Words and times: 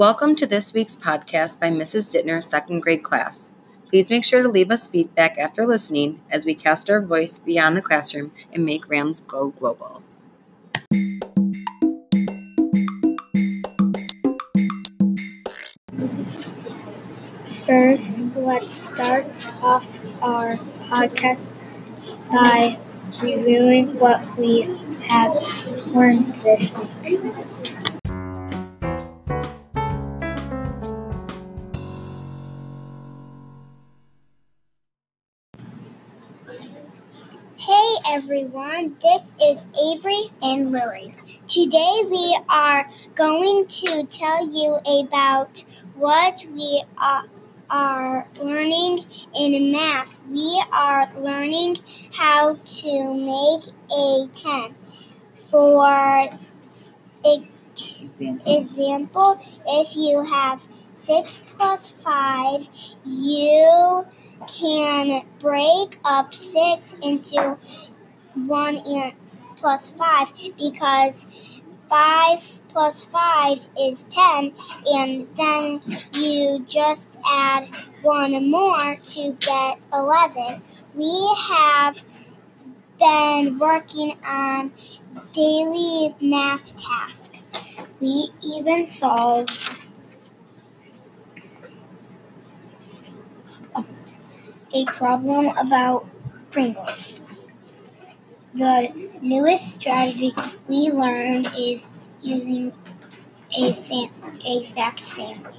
Welcome 0.00 0.34
to 0.36 0.46
this 0.46 0.72
week's 0.72 0.96
podcast 0.96 1.60
by 1.60 1.68
Mrs. 1.68 2.10
Ditner's 2.10 2.46
second 2.46 2.80
grade 2.80 3.02
class. 3.02 3.52
Please 3.86 4.08
make 4.08 4.24
sure 4.24 4.42
to 4.42 4.48
leave 4.48 4.70
us 4.70 4.88
feedback 4.88 5.36
after 5.36 5.66
listening 5.66 6.22
as 6.30 6.46
we 6.46 6.54
cast 6.54 6.88
our 6.88 7.02
voice 7.02 7.38
beyond 7.38 7.76
the 7.76 7.82
classroom 7.82 8.32
and 8.50 8.64
make 8.64 8.88
Rams 8.88 9.20
go 9.20 9.50
global. 9.50 10.02
First, 17.66 18.24
let's 18.34 18.72
start 18.72 19.46
off 19.62 20.02
our 20.22 20.56
podcast 20.88 21.52
by 22.32 22.78
reviewing 23.22 23.98
what 23.98 24.38
we 24.38 24.62
have 25.10 25.86
learned 25.88 26.32
this 26.40 26.72
week. 27.04 27.20
Everyone, 38.12 38.96
this 39.00 39.34
is 39.40 39.68
Avery 39.80 40.30
and 40.42 40.72
Lily. 40.72 41.14
Today 41.46 42.02
we 42.10 42.36
are 42.48 42.88
going 43.14 43.68
to 43.68 44.02
tell 44.04 44.44
you 44.50 44.80
about 44.84 45.62
what 45.94 46.44
we 46.52 46.82
are, 46.98 47.26
are 47.70 48.26
learning 48.42 49.04
in 49.38 49.70
math. 49.70 50.18
We 50.28 50.60
are 50.72 51.08
learning 51.20 51.76
how 52.12 52.54
to 52.54 53.14
make 53.14 53.72
a 53.96 54.28
10. 54.34 54.74
For 55.32 56.30
Example. 57.24 58.52
example, 58.52 59.38
if 59.68 59.94
you 59.94 60.24
have 60.24 60.66
6 60.94 61.42
plus 61.46 61.90
5, 61.90 62.68
you 63.04 64.04
can 64.46 65.24
break 65.38 65.98
up 66.04 66.34
6 66.34 66.96
into 67.02 67.56
1 68.34 68.76
and 68.86 69.12
plus 69.56 69.90
5 69.90 70.32
because 70.56 71.26
5 71.88 72.42
plus 72.68 73.04
5 73.04 73.66
is 73.78 74.04
10 74.04 74.52
and 74.92 75.28
then 75.36 75.80
you 76.14 76.64
just 76.68 77.16
add 77.26 77.68
one 78.02 78.50
more 78.50 78.96
to 78.96 79.36
get 79.40 79.86
11. 79.92 80.62
We 80.94 81.36
have 81.48 82.02
been 82.98 83.58
working 83.58 84.16
on 84.24 84.72
daily 85.32 86.14
math 86.20 86.76
tasks. 86.76 87.38
We 88.00 88.30
even 88.42 88.86
solved 88.86 89.76
a 94.72 94.84
problem 94.84 95.46
about 95.58 96.06
Pringles. 96.50 97.19
The 98.54 98.92
newest 99.20 99.72
strategy 99.80 100.32
we 100.68 100.88
learned 100.90 101.50
is 101.58 101.90
using 102.22 102.72
a, 103.58 103.72
fa- 103.72 104.10
a 104.46 104.62
fact 104.64 105.00
family. 105.00 105.56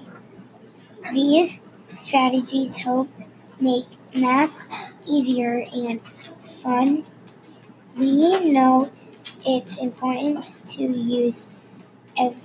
These 1.13 1.61
strategies 1.95 2.77
help 2.77 3.09
make 3.59 3.85
math 4.15 4.59
easier 5.05 5.63
and 5.73 6.01
fun. 6.43 7.03
We 7.97 8.51
know 8.51 8.91
it's 9.45 9.77
important 9.77 10.59
to 10.67 10.83
use 10.83 11.49
eff- 12.17 12.35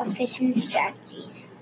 efficient 0.00 0.56
strategies. 0.56 1.59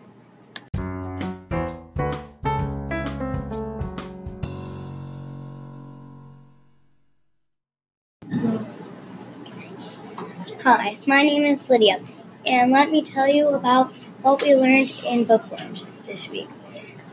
Hi, 10.63 10.99
my 11.07 11.23
name 11.23 11.45
is 11.45 11.69
Lydia, 11.71 12.01
and 12.47 12.71
let 12.71 12.91
me 12.91 13.03
tell 13.03 13.27
you 13.29 13.49
about 13.49 13.93
what 14.23 14.43
we 14.43 14.55
learned 14.55 14.93
in 15.07 15.25
bookworms 15.25 15.89
this 16.07 16.29
week. 16.29 16.49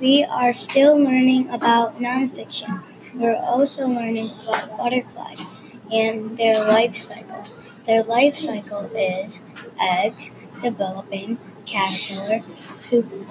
We 0.01 0.23
are 0.25 0.53
still 0.53 0.97
learning 0.97 1.49
about 1.49 1.99
nonfiction. 1.99 2.83
We're 3.15 3.37
also 3.37 3.87
learning 3.87 4.29
about 4.43 4.77
butterflies 4.77 5.45
and 5.91 6.37
their 6.37 6.59
life 6.65 6.93
cycle. 6.95 7.43
Their 7.85 8.03
life 8.03 8.35
cycle 8.37 8.91
is 8.95 9.41
eggs, 9.79 10.31
developing, 10.61 11.37
caterpillar, 11.65 12.41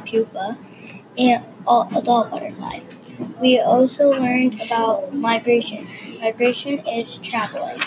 pupa, 0.07 0.57
and 1.19 1.45
adult 1.69 2.31
butterfly. 2.31 2.81
We 3.41 3.61
also 3.61 4.11
learned 4.11 4.61
about 4.63 5.15
migration. 5.15 5.87
Migration 6.21 6.81
is 6.89 7.19
traveling. 7.19 7.81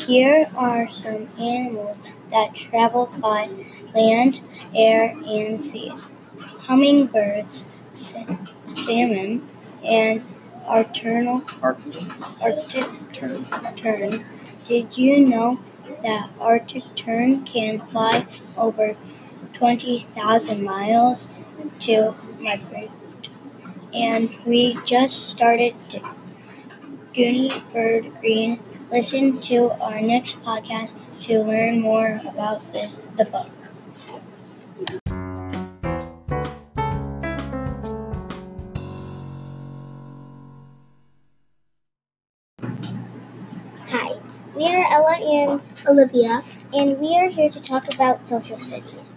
Here 0.00 0.50
are 0.56 0.88
some 0.88 1.28
animals 1.38 1.98
that 2.30 2.54
travel 2.54 3.06
by 3.18 3.50
land, 3.94 4.40
air, 4.74 5.16
and 5.26 5.62
sea. 5.62 5.92
Hummingbirds, 6.40 7.64
salmon, 7.90 9.48
and 9.84 10.22
arternal, 10.66 11.44
arctic 11.62 12.84
tern. 13.12 14.24
Did 14.66 14.98
you 14.98 15.26
know 15.26 15.60
that 16.02 16.30
Arctic 16.40 16.82
tern 16.94 17.44
can 17.44 17.80
fly 17.80 18.26
over 18.56 18.96
20,000 19.52 20.62
miles 20.62 21.26
to 21.80 22.14
migrate? 22.40 22.90
And 23.94 24.30
we 24.46 24.78
just 24.84 25.30
started 25.30 25.74
to 25.90 26.00
Gooney 27.14 27.50
Bird 27.72 28.12
Greene. 28.20 28.60
Listen 28.92 29.40
to 29.40 29.70
our 29.80 30.00
next 30.00 30.40
podcast 30.42 30.94
to 31.22 31.42
learn 31.42 31.80
more 31.80 32.20
about 32.28 32.72
this 32.72 33.10
the 33.10 33.24
book. 33.24 33.48
Hi, 43.88 44.12
we 44.54 44.66
are 44.66 44.84
Ella 44.92 45.16
and 45.18 45.74
Olivia, 45.88 46.42
and 46.74 47.00
we 47.00 47.16
are 47.16 47.30
here 47.30 47.50
to 47.50 47.60
talk 47.60 47.92
about 47.94 48.28
social 48.28 48.58
studies. 48.58 49.15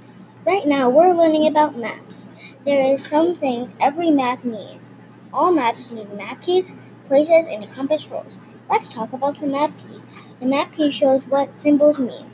Right 0.50 0.66
now, 0.66 0.90
we're 0.90 1.14
learning 1.14 1.46
about 1.46 1.78
maps. 1.78 2.32
There 2.66 2.92
is 2.92 3.06
something 3.06 3.72
every 3.80 4.10
map 4.10 4.44
needs. 4.44 4.94
All 5.32 5.52
maps 5.52 5.92
need 5.92 6.12
map 6.18 6.42
keys, 6.42 6.74
places, 7.08 7.46
and 7.48 7.70
compass 7.70 8.08
rose. 8.08 8.40
Let's 8.68 8.90
talk 8.90 9.14
about 9.14 9.38
the 9.38 9.46
map 9.46 9.70
key. 9.78 10.02
The 10.40 10.48
map 10.48 10.74
key 10.74 10.92
shows 10.92 11.22
what 11.28 11.56
symbols 11.56 12.00
mean 12.00 12.26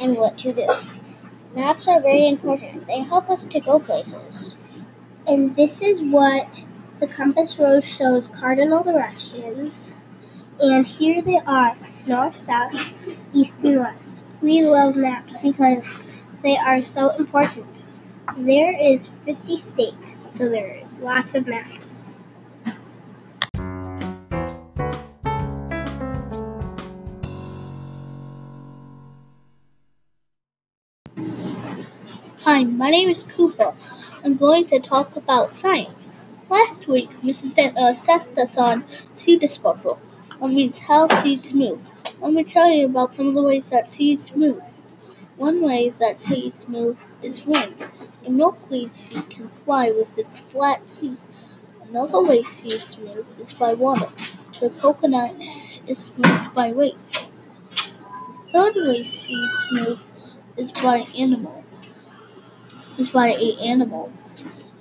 and 0.00 0.16
what 0.16 0.38
to 0.38 0.54
do. 0.54 0.66
Maps 1.54 1.86
are 1.86 2.00
very 2.00 2.26
important. 2.26 2.86
They 2.86 3.00
help 3.00 3.28
us 3.28 3.44
to 3.44 3.60
go 3.60 3.78
places. 3.78 4.54
And 5.26 5.54
this 5.54 5.82
is 5.82 6.00
what 6.10 6.66
the 7.00 7.06
compass 7.06 7.58
rose 7.58 7.86
shows 7.86 8.28
cardinal 8.28 8.82
directions. 8.82 9.92
And 10.58 10.86
here 10.86 11.20
they 11.20 11.40
are 11.46 11.76
north, 12.06 12.34
south, 12.34 13.14
east, 13.34 13.56
and 13.62 13.78
west. 13.78 14.20
We 14.40 14.62
love 14.62 14.96
maps 14.96 15.34
because 15.42 16.11
they 16.42 16.56
are 16.56 16.82
so 16.82 17.10
important. 17.10 17.66
There 18.36 18.76
is 18.78 19.08
50 19.24 19.58
states, 19.58 20.16
so 20.30 20.48
there 20.48 20.74
is 20.74 20.92
lots 20.94 21.34
of 21.34 21.46
maps. 21.46 22.00
Hi, 32.44 32.64
my 32.64 32.90
name 32.90 33.08
is 33.08 33.22
Cooper. 33.22 33.74
I'm 34.24 34.36
going 34.36 34.66
to 34.66 34.80
talk 34.80 35.14
about 35.14 35.54
science. 35.54 36.16
Last 36.50 36.88
week, 36.88 37.10
Mrs. 37.22 37.54
Dent 37.54 37.78
uh, 37.78 37.88
assessed 37.90 38.36
us 38.36 38.58
on 38.58 38.84
seed 39.14 39.40
disposal. 39.40 40.00
That 40.40 40.48
means 40.48 40.80
how 40.80 41.06
seeds 41.06 41.54
move. 41.54 41.86
Let 42.20 42.32
me 42.32 42.42
tell 42.44 42.68
you 42.68 42.86
about 42.86 43.14
some 43.14 43.28
of 43.28 43.34
the 43.34 43.42
ways 43.42 43.70
that 43.70 43.88
seeds 43.88 44.34
move. 44.34 44.60
One 45.42 45.60
way 45.60 45.88
that 45.98 46.20
seeds 46.20 46.68
move 46.68 46.98
is 47.20 47.44
wind. 47.44 47.84
A 48.24 48.30
milkweed 48.30 48.94
seed 48.94 49.28
can 49.28 49.48
fly 49.48 49.90
with 49.90 50.16
its 50.16 50.38
flat 50.38 50.86
seed. 50.86 51.16
Another 51.82 52.22
way 52.22 52.44
seeds 52.44 52.96
move 52.96 53.26
is 53.40 53.52
by 53.52 53.74
water. 53.74 54.06
The 54.60 54.70
coconut 54.70 55.34
is 55.84 56.16
moved 56.16 56.54
by 56.54 56.70
weight. 56.70 56.94
The 57.10 58.52
third 58.52 58.74
way 58.76 59.02
seeds 59.02 59.66
move 59.72 60.04
is 60.56 60.70
by 60.70 61.06
animal. 61.18 61.64
Is 62.96 63.08
by 63.08 63.32
a 63.32 63.56
animal. 63.58 64.12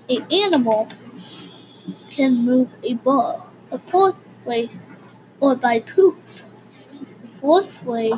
A 0.08 0.19
animal 0.31 0.90
can 2.12 2.46
move 2.46 2.75
a 2.84 2.94
ball. 2.94 3.52
The 3.72 3.80
fourth 3.80 4.31
way, 4.46 4.69
or 5.40 5.56
by 5.56 5.80
poop. 5.80 6.22
The 7.24 7.40
fourth 7.40 7.84
way 7.84 8.13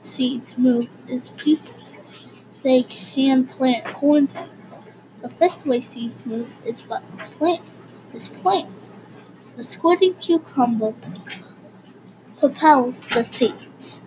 seeds 0.00 0.56
move 0.56 0.88
is 1.08 1.30
people. 1.30 1.74
they 2.62 2.82
can 2.82 3.46
plant 3.46 3.84
corn 3.84 4.26
seeds. 4.28 4.78
The 5.22 5.28
fifth 5.28 5.66
way 5.66 5.80
seeds 5.80 6.24
move 6.26 6.52
is 6.64 6.80
by 6.82 7.00
plant 7.32 7.62
is 8.14 8.28
plants. 8.28 8.92
The 9.56 9.64
squirting 9.64 10.14
cucumber 10.14 10.94
propels 12.38 13.08
the 13.08 13.24
seeds. 13.24 14.02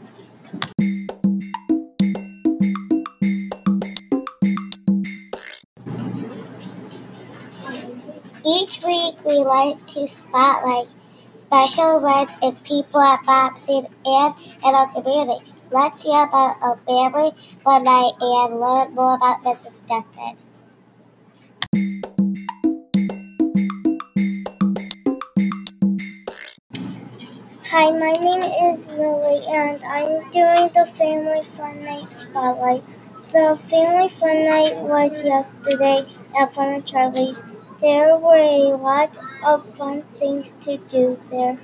Each 8.46 8.84
week 8.84 9.24
we 9.26 9.40
like 9.40 9.86
to 9.88 10.08
spotlight 10.08 10.88
special 11.38 11.98
events 11.98 12.34
and 12.42 12.64
people 12.64 13.02
at 13.02 13.22
Bobcean 13.24 13.90
and 14.06 14.36
in 14.66 14.76
our 14.76 14.88
community. 14.92 15.53
Let's 15.74 16.04
hear 16.04 16.26
about 16.26 16.58
a 16.62 16.78
family 16.86 17.32
one 17.64 17.86
night 17.86 18.14
and 18.22 18.60
learn 18.60 18.94
more 18.94 19.16
about 19.16 19.42
Mrs. 19.42 19.82
Steffen. 19.82 20.38
Hi, 27.72 27.90
my 27.90 28.12
name 28.12 28.44
is 28.70 28.88
Lily 28.90 29.44
and 29.48 29.84
I'm 29.84 30.30
doing 30.30 30.70
the 30.76 30.86
Family 30.86 31.44
Fun 31.44 31.84
Night 31.84 32.12
Spotlight. 32.12 32.84
The 33.32 33.60
Family 33.60 34.10
Fun 34.10 34.46
Night 34.48 34.76
was 34.76 35.26
yesterday 35.26 36.06
at 36.40 36.54
Fun 36.54 36.72
and 36.76 36.86
Charlie's. 36.86 37.42
There 37.82 38.16
were 38.16 38.38
a 38.38 38.78
lot 38.78 39.18
of 39.44 39.66
fun 39.76 40.04
things 40.20 40.52
to 40.62 40.78
do 40.78 41.20
there. 41.32 41.58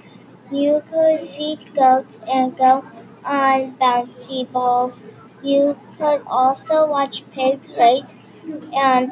You 0.52 0.82
could 0.90 1.20
feed 1.20 1.60
goats 1.76 2.22
and 2.28 2.58
go 2.58 2.84
on 3.26 3.76
bouncy 3.78 4.50
balls. 4.52 5.06
You 5.44 5.78
could 5.98 6.24
also 6.28 6.86
watch 6.88 7.24
pigs 7.32 7.74
race 7.78 8.16
and 8.74 9.12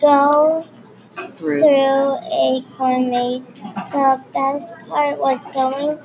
go 0.00 0.66
Through. 1.16 1.60
through 1.60 2.18
a 2.32 2.64
corn 2.76 3.10
maze. 3.10 3.52
The 3.52 4.22
best 4.34 4.72
part 4.88 5.18
was 5.18 5.46
going 5.52 5.98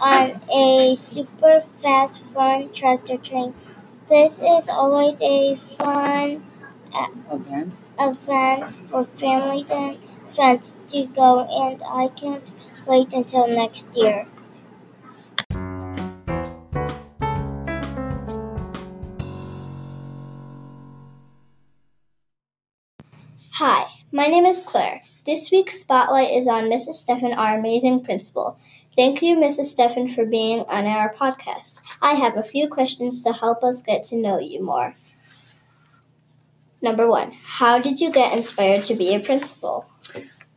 on 0.00 0.32
a 0.52 0.94
super 0.96 1.62
fast 1.82 2.22
fun 2.34 2.72
tractor 2.72 3.16
train. 3.18 3.54
This 4.08 4.40
is 4.42 4.68
always 4.68 5.20
a 5.22 5.56
fun 5.56 6.42
Okay. 7.32 7.64
event 7.98 8.70
for 8.70 9.04
families 9.04 9.70
and 9.70 9.98
friends 10.34 10.76
to 10.88 11.06
go 11.06 11.40
and 11.40 11.82
I 11.82 12.08
can't 12.08 12.44
wait 12.86 13.12
until 13.12 13.48
next 13.48 13.96
year. 13.96 14.26
My 24.22 24.28
name 24.28 24.46
is 24.46 24.64
Claire. 24.64 25.00
This 25.26 25.50
week's 25.50 25.80
spotlight 25.80 26.30
is 26.30 26.46
on 26.46 26.70
Mrs. 26.70 26.90
Steffen, 26.90 27.36
our 27.36 27.58
amazing 27.58 28.04
principal. 28.04 28.56
Thank 28.94 29.20
you, 29.20 29.34
Mrs. 29.34 29.74
Steffen, 29.74 30.14
for 30.14 30.24
being 30.24 30.60
on 30.68 30.86
our 30.86 31.12
podcast. 31.12 31.80
I 32.00 32.12
have 32.12 32.36
a 32.36 32.44
few 32.44 32.68
questions 32.68 33.24
to 33.24 33.32
help 33.32 33.64
us 33.64 33.82
get 33.82 34.04
to 34.04 34.16
know 34.16 34.38
you 34.38 34.62
more. 34.62 34.94
Number 36.80 37.08
one, 37.08 37.32
how 37.32 37.80
did 37.80 38.00
you 38.00 38.12
get 38.12 38.32
inspired 38.32 38.84
to 38.84 38.94
be 38.94 39.12
a 39.12 39.18
principal? 39.18 39.86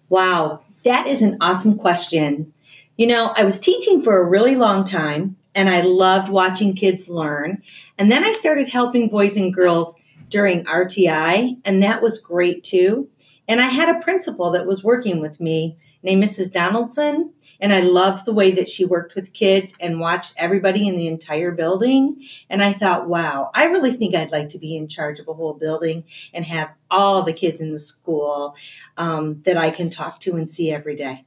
Wow, 0.10 0.62
that 0.84 1.08
is 1.08 1.24
an 1.24 1.36
awesome 1.42 1.76
question. 1.76 2.54
You 2.98 3.08
know, 3.08 3.34
I 3.36 3.46
was 3.46 3.60
teaching 3.60 4.04
for 4.04 4.22
a 4.22 4.30
really 4.30 4.56
long 4.56 4.84
time 4.84 5.38
and 5.56 5.72
I 5.72 5.82
loved 5.82 6.30
watching 6.30 6.76
kids 6.76 7.10
learn. 7.10 7.64
And 7.98 8.12
then 8.12 8.24
I 8.24 8.34
started 8.34 8.68
helping 8.68 9.10
boys 9.10 9.36
and 9.36 9.52
girls 9.52 9.98
during 10.30 10.66
RTI, 10.66 11.58
and 11.64 11.82
that 11.82 12.02
was 12.02 12.20
great 12.20 12.64
too. 12.64 13.10
And 13.47 13.62
I 13.62 13.68
had 13.68 13.94
a 13.94 14.00
principal 14.00 14.51
that 14.51 14.65
was 14.65 14.83
working 14.83 15.19
with 15.19 15.39
me 15.39 15.77
named 16.01 16.24
Mrs. 16.24 16.51
Donaldson, 16.51 17.33
and 17.59 17.74
I 17.74 17.81
loved 17.81 18.25
the 18.25 18.33
way 18.33 18.51
that 18.51 18.69
she 18.69 18.86
worked 18.86 19.15
with 19.15 19.33
kids 19.33 19.75
and 19.80 20.00
watched 20.00 20.36
everybody 20.38 20.88
in 20.88 20.95
the 20.95 21.07
entire 21.07 21.51
building. 21.51 22.24
And 22.50 22.62
I 22.62 22.74
thought, 22.74 23.07
wow, 23.07 23.50
I 23.56 23.65
really 23.65 23.92
think 23.92 24.15
I'd 24.15 24.31
like 24.31 24.50
to 24.50 24.59
be 24.59 24.75
in 24.77 24.88
charge 24.88 25.19
of 25.19 25.27
a 25.27 25.33
whole 25.33 25.56
building 25.56 26.03
and 26.33 26.45
have 26.45 26.74
all 26.92 27.24
the 27.24 27.33
kids 27.33 27.59
in 27.59 27.71
the 27.71 27.80
school 27.80 28.56
um, 28.97 29.42
that 29.45 29.57
I 29.57 29.71
can 29.71 29.89
talk 29.89 30.19
to 30.21 30.36
and 30.36 30.50
see 30.50 30.71
every 30.71 30.95
day. 30.95 31.25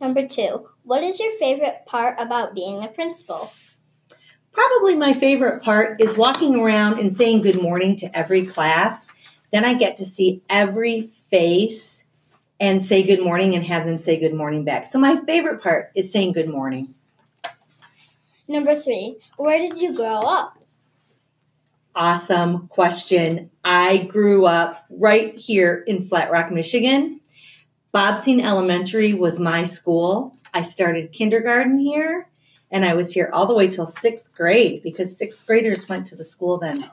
Number 0.00 0.26
two, 0.26 0.68
what 0.82 1.02
is 1.02 1.20
your 1.20 1.32
favorite 1.32 1.82
part 1.84 2.18
about 2.18 2.54
being 2.54 2.82
a 2.82 2.88
principal? 2.88 3.52
Probably 4.52 4.96
my 4.96 5.12
favorite 5.12 5.62
part 5.62 6.00
is 6.00 6.16
walking 6.16 6.56
around 6.56 6.98
and 6.98 7.14
saying 7.14 7.42
good 7.42 7.60
morning 7.60 7.96
to 7.96 8.16
every 8.16 8.46
class. 8.46 9.08
Then 9.52 9.64
I 9.64 9.74
get 9.74 9.96
to 9.96 10.04
see 10.04 10.42
every 10.48 11.02
face 11.02 12.04
and 12.60 12.84
say 12.84 13.02
good 13.02 13.22
morning 13.24 13.54
and 13.54 13.64
have 13.64 13.86
them 13.86 13.98
say 13.98 14.20
good 14.20 14.34
morning 14.34 14.64
back. 14.64 14.86
So 14.86 14.98
my 14.98 15.20
favorite 15.24 15.62
part 15.62 15.90
is 15.94 16.12
saying 16.12 16.32
good 16.32 16.48
morning. 16.48 16.94
Number 18.46 18.74
three, 18.74 19.16
where 19.36 19.58
did 19.58 19.78
you 19.78 19.94
grow 19.94 20.20
up? 20.20 20.58
Awesome 21.94 22.68
question. 22.68 23.50
I 23.64 23.98
grew 23.98 24.46
up 24.46 24.84
right 24.90 25.36
here 25.36 25.84
in 25.86 26.04
Flat 26.04 26.30
Rock, 26.30 26.52
Michigan. 26.52 27.20
Bobcean 27.92 28.42
Elementary 28.42 29.14
was 29.14 29.40
my 29.40 29.64
school. 29.64 30.36
I 30.54 30.62
started 30.62 31.12
kindergarten 31.12 31.78
here 31.78 32.28
and 32.70 32.84
I 32.84 32.94
was 32.94 33.12
here 33.12 33.30
all 33.32 33.46
the 33.46 33.54
way 33.54 33.68
till 33.68 33.86
sixth 33.86 34.32
grade 34.34 34.82
because 34.82 35.18
sixth 35.18 35.46
graders 35.46 35.88
went 35.88 36.06
to 36.08 36.16
the 36.16 36.24
school 36.24 36.58
then. 36.58 36.84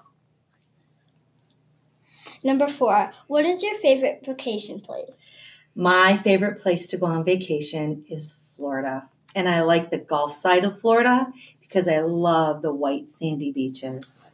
Number 2.44 2.68
four, 2.68 3.12
what 3.28 3.46
is 3.46 3.64
your 3.64 3.76
favorite 3.76 4.24
vacation 4.26 4.80
place? 4.80 5.32
My 5.76 6.18
favorite 6.18 6.60
place 6.60 6.88
to 6.88 6.98
go 6.98 7.06
on 7.06 7.24
vacation 7.24 8.04
is 8.08 8.34
Florida. 8.56 9.10
And 9.36 9.48
I 9.48 9.62
like 9.62 9.92
the 9.92 10.00
Gulf 10.00 10.34
side 10.34 10.64
of 10.64 10.80
Florida 10.80 11.32
because 11.60 11.88
I 11.88 12.00
love 12.00 12.62
the 12.62 12.74
white 12.74 13.10
sandy 13.10 13.52
beaches. 13.52 14.32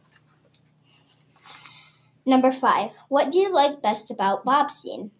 Number 2.26 2.50
five, 2.50 2.92
what 3.08 3.30
do 3.30 3.38
you 3.38 3.52
like 3.52 3.82
best 3.82 4.10
about 4.10 4.44
Bobcean? 4.44 5.10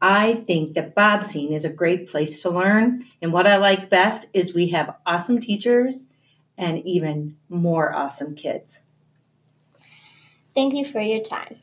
I 0.00 0.34
think 0.46 0.74
that 0.74 0.94
Bobcean 0.94 1.50
is 1.52 1.64
a 1.64 1.72
great 1.72 2.06
place 2.06 2.40
to 2.42 2.50
learn. 2.50 3.00
And 3.20 3.32
what 3.32 3.46
I 3.46 3.56
like 3.56 3.90
best 3.90 4.26
is 4.32 4.54
we 4.54 4.68
have 4.68 4.96
awesome 5.06 5.40
teachers 5.40 6.08
and 6.56 6.84
even 6.86 7.36
more 7.48 7.92
awesome 7.92 8.34
kids. 8.34 8.82
Thank 10.54 10.74
you 10.74 10.84
for 10.84 11.00
your 11.00 11.22
time. 11.22 11.56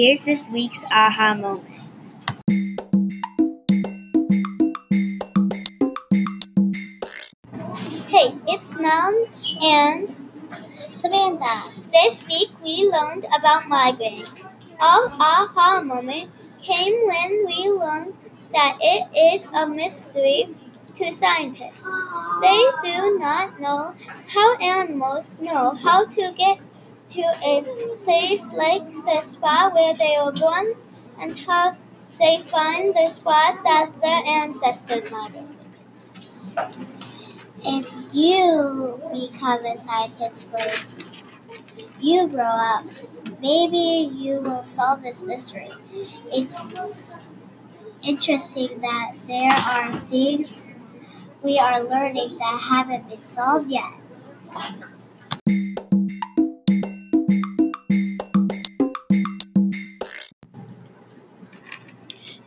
Here's 0.00 0.22
this 0.22 0.48
week's 0.48 0.82
aha 0.86 1.34
moment. 1.34 1.68
Hey, 8.08 8.32
it's 8.48 8.78
Mel 8.78 9.26
and 9.62 10.16
Samantha. 10.90 11.64
This 11.92 12.24
week 12.24 12.48
we 12.64 12.90
learned 12.90 13.26
about 13.38 13.68
migraine. 13.68 14.24
Our 14.80 15.12
aha 15.20 15.82
moment 15.84 16.30
came 16.62 17.06
when 17.06 17.44
we 17.44 17.68
learned 17.68 18.14
that 18.54 18.78
it 18.80 19.14
is 19.14 19.48
a 19.52 19.66
mystery 19.66 20.48
to 20.94 21.12
scientists. 21.12 21.86
They 22.40 22.62
do 22.82 23.18
not 23.18 23.60
know 23.60 23.94
how 24.28 24.56
animals 24.56 25.34
know 25.38 25.72
how 25.74 26.06
to 26.06 26.32
get 26.38 26.58
to 27.10 27.22
a 27.44 27.62
place 28.04 28.50
like 28.52 28.88
the 28.90 29.20
spot 29.22 29.74
where 29.74 29.94
they 29.94 30.16
were 30.24 30.32
born 30.32 30.74
and 31.20 31.38
how 31.40 31.76
they 32.18 32.38
find 32.40 32.94
the 32.94 33.08
spot 33.08 33.62
that 33.64 33.90
their 34.02 34.22
ancestors 34.26 35.10
migrated. 35.10 35.48
If 37.62 38.14
you 38.14 39.00
become 39.12 39.64
a 39.66 39.76
scientist 39.76 40.46
when 40.50 40.66
you 42.00 42.26
grow 42.28 42.44
up, 42.44 42.84
maybe 43.40 44.10
you 44.14 44.40
will 44.40 44.62
solve 44.62 45.02
this 45.02 45.22
mystery. 45.22 45.70
It's 46.32 46.56
interesting 48.06 48.80
that 48.80 49.12
there 49.26 49.52
are 49.52 49.92
things 50.06 50.74
we 51.42 51.58
are 51.58 51.82
learning 51.82 52.38
that 52.38 52.60
haven't 52.70 53.08
been 53.08 53.26
solved 53.26 53.70
yet. 53.70 53.94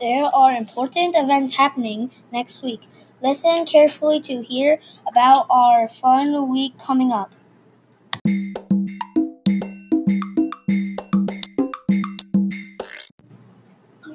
There 0.03 0.25
are 0.36 0.51
important 0.51 1.15
events 1.15 1.55
happening 1.55 2.12
next 2.29 2.62
week. 2.62 2.81
Listen 3.22 3.63
carefully 3.63 4.19
to 4.19 4.41
hear 4.41 4.79
about 5.07 5.48
our 5.50 5.88
fun 5.88 6.50
week 6.50 6.77
coming 6.77 7.13
up. 7.13 7.31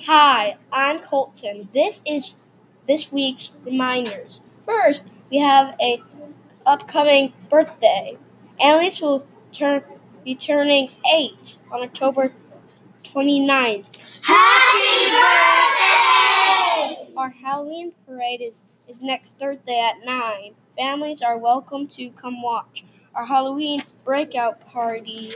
Hi, 0.02 0.59
I'm 0.71 0.99
Colton. 0.99 1.71
This 1.73 2.02
is 2.04 2.35
this 2.87 3.11
week's 3.11 3.52
reminders. 3.64 4.42
First, 4.66 5.07
we 5.30 5.38
have 5.38 5.75
a 5.80 6.02
upcoming 6.66 7.33
birthday. 7.49 8.18
Annalise 8.61 9.00
will 9.00 9.26
turn 9.52 9.83
be 10.23 10.35
turning 10.35 10.90
eight 11.11 11.57
on 11.73 11.80
October 11.80 12.35
29th. 13.04 14.18
Happy 14.29 15.11
birthday! 16.99 17.15
Our 17.17 17.31
Halloween 17.31 17.93
parade 18.07 18.43
is, 18.43 18.67
is 18.87 19.03
next 19.03 19.39
Thursday 19.39 19.81
at 19.81 20.05
9. 20.05 20.53
Families 20.77 21.23
are 21.23 21.39
welcome 21.39 21.87
to 21.89 22.11
come 22.11 22.43
watch. 22.43 22.85
Our 23.15 23.25
Halloween 23.25 23.81
breakout 24.05 24.61
party 24.69 25.33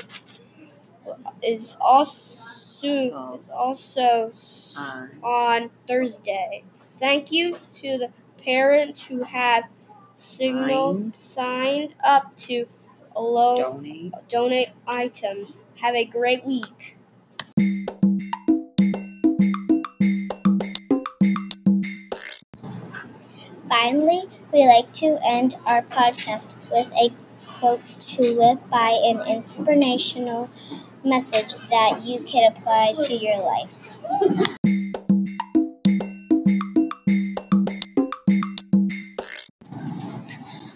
is 1.43 1.77
also, 1.81 2.87
is 2.87 3.49
also 3.49 4.31
Uh, 4.77 5.07
on 5.23 5.71
Thursday. 5.89 6.65
Thank 6.97 7.33
you 7.33 7.57
to 7.77 7.97
the 7.99 8.11
parents 8.45 9.07
who 9.07 9.23
have 9.23 9.65
signaled 10.15 11.15
signed 11.19 11.95
up 12.05 12.37
to 12.37 12.67
alone 13.17 13.57
donate. 13.59 14.13
donate 14.29 14.69
items. 14.87 15.63
Have 15.77 15.95
a 15.95 16.05
great 16.05 16.45
week. 16.45 16.97
Finally, 23.83 24.23
we 24.53 24.65
like 24.65 24.93
to 24.93 25.19
end 25.27 25.57
our 25.67 25.83
podcast 25.83 26.55
with 26.71 26.93
a 26.93 27.11
quote 27.45 27.81
to 27.99 28.23
live 28.23 28.71
by 28.71 28.97
an 29.03 29.27
inspirational 29.27 30.49
message 31.05 31.55
that 31.69 32.01
you 32.05 32.21
can 32.21 32.53
apply 32.53 32.95
to 33.03 33.13
your 33.13 33.39
life. 33.39 33.75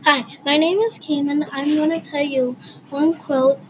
Hi, 0.05 0.25
my 0.45 0.57
name 0.57 0.81
is 0.81 0.99
Cayman. 0.99 1.47
I'm 1.53 1.77
going 1.77 1.91
to 1.91 2.01
tell 2.01 2.25
you 2.25 2.57
one 2.91 3.15
quote. 3.15 3.61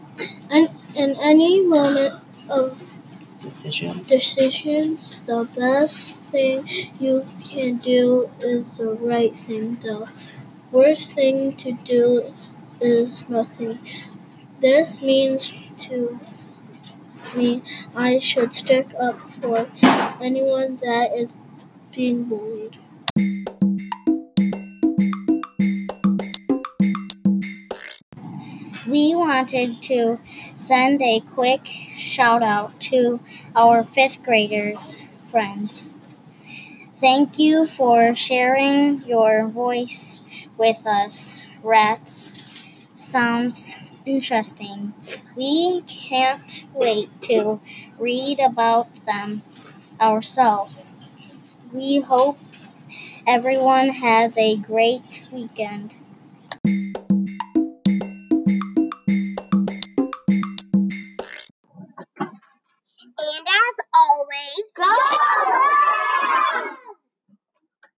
And 0.49 0.69
in 0.95 1.15
any 1.21 1.63
moment 1.63 2.15
of 2.49 2.96
Decision. 3.41 4.03
decisions, 4.07 5.21
the 5.23 5.47
best 5.55 6.19
thing 6.31 6.67
you 6.99 7.25
can 7.43 7.77
do 7.77 8.29
is 8.39 8.77
the 8.77 8.89
right 8.93 9.35
thing. 9.37 9.75
The 9.81 10.07
worst 10.71 11.13
thing 11.13 11.53
to 11.57 11.71
do 11.73 12.33
is 12.81 13.29
nothing. 13.29 13.79
This 14.61 15.01
means 15.01 15.71
to 15.87 16.19
me 17.35 17.61
I 17.95 18.17
should 18.19 18.53
stick 18.53 18.93
up 18.99 19.29
for 19.29 19.67
anyone 20.21 20.75
that 20.77 21.11
is 21.15 21.35
being 21.93 22.25
bullied. 22.25 22.77
We 28.87 29.13
wanted 29.13 29.83
to 29.83 30.19
send 30.55 30.99
a 31.03 31.19
quick 31.19 31.67
shout 31.67 32.41
out 32.41 32.79
to 32.89 33.19
our 33.55 33.83
fifth 33.83 34.23
graders 34.23 35.03
friends. 35.29 35.91
Thank 36.95 37.37
you 37.39 37.65
for 37.65 38.13
sharing 38.15 39.03
your 39.05 39.47
voice 39.47 40.23
with 40.57 40.85
us. 40.87 41.45
Rats 41.63 42.43
sounds 42.95 43.79
interesting. 44.05 44.93
We 45.35 45.81
can't 45.87 46.65
wait 46.73 47.09
to 47.23 47.61
read 47.99 48.39
about 48.39 49.05
them 49.05 49.43
ourselves. 50.01 50.97
We 51.73 52.01
hope 52.01 52.39
everyone 53.27 53.89
has 53.89 54.37
a 54.37 54.57
great 54.57 55.27
weekend. 55.33 55.95